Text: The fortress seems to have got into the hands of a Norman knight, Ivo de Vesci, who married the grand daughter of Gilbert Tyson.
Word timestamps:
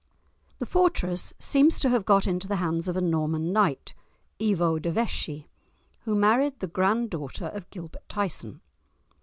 The 0.57 0.65
fortress 0.65 1.31
seems 1.37 1.79
to 1.79 1.89
have 1.89 2.05
got 2.05 2.25
into 2.25 2.47
the 2.47 2.55
hands 2.55 2.87
of 2.87 2.97
a 2.97 3.01
Norman 3.01 3.53
knight, 3.53 3.93
Ivo 4.41 4.79
de 4.79 4.89
Vesci, 4.91 5.47
who 6.05 6.15
married 6.15 6.57
the 6.59 6.65
grand 6.65 7.11
daughter 7.11 7.45
of 7.49 7.69
Gilbert 7.69 8.09
Tyson. 8.09 8.61